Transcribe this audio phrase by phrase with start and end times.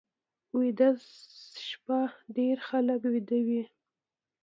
[0.57, 0.89] ویده
[1.67, 1.99] شپه
[2.37, 3.63] ډېر خلک ویده وي